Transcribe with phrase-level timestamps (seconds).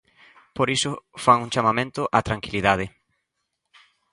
[0.55, 0.91] Por iso
[1.23, 2.85] fan un chamamento á tranquilidade.